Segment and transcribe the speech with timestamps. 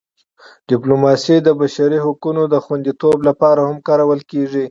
[0.69, 4.59] ډیپلوماسي د بشري حقونو د خوندیتوب لپاره هم کارول کېږي.